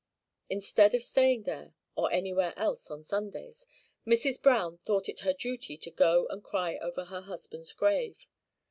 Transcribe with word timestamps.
Instead 0.49 0.95
of 0.95 1.03
staying 1.03 1.43
there, 1.43 1.75
or 1.95 2.11
anywhere 2.11 2.57
else, 2.57 2.89
on 2.89 3.03
Sundays, 3.03 3.67
Mrs. 4.03 4.41
Browne 4.41 4.79
thought 4.79 5.07
it 5.07 5.19
her 5.19 5.31
duty 5.31 5.77
to 5.77 5.91
go 5.91 6.25
and 6.29 6.43
cry 6.43 6.77
over 6.79 7.05
her 7.05 7.21
husband's 7.21 7.71
grave. 7.71 8.25